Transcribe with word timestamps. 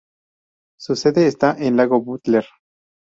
Su 0.79 0.95
sede 0.95 1.27
está 1.27 1.55
en 1.59 1.77
Lago 1.77 2.01
Butler. 2.01 2.45